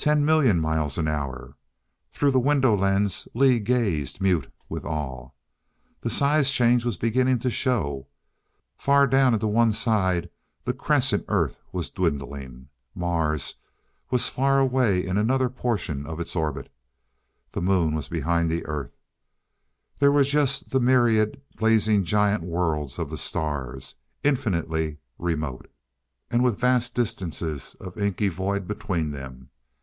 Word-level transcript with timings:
Ten 0.00 0.24
million 0.24 0.58
miles 0.60 0.96
an 0.96 1.06
hour.... 1.08 1.56
Through 2.12 2.30
the 2.30 2.38
window 2.40 2.74
lens 2.76 3.26
Lee 3.34 3.58
gazed, 3.58 4.20
mute 4.22 4.48
with 4.68 4.84
awe. 4.84 5.32
The 6.00 6.08
size 6.08 6.50
change 6.52 6.84
was 6.84 6.96
beginning 6.96 7.40
to 7.40 7.50
show! 7.50 8.06
Far 8.78 9.06
down, 9.08 9.34
and 9.34 9.40
to 9.40 9.48
one 9.48 9.72
side 9.72 10.30
the 10.62 10.72
crescent 10.72 11.24
Earth 11.26 11.58
was 11.72 11.90
dwindling... 11.90 12.68
Mars 12.94 13.56
was 14.08 14.28
far 14.28 14.60
away 14.60 15.04
in 15.04 15.18
another 15.18 15.50
portion 15.50 16.06
of 16.06 16.20
its 16.20 16.36
orbit 16.36 16.72
the 17.50 17.60
Moon 17.60 17.92
was 17.94 18.06
behind 18.08 18.48
the 18.50 18.64
Earth. 18.66 18.96
There 19.98 20.12
were 20.12 20.22
just 20.24 20.70
the 20.70 20.80
myriad 20.80 21.42
blazing 21.56 22.04
giant 22.04 22.44
worlds 22.44 22.98
of 23.00 23.10
the 23.10 23.18
stars 23.18 23.96
infinitely 24.22 24.98
remote, 25.18 25.68
with 26.30 26.56
vast 26.60 26.94
distances 26.94 27.74
of 27.80 27.98
inky 27.98 28.28
void 28.28 28.66
between 28.68 29.10
them. 29.10 29.50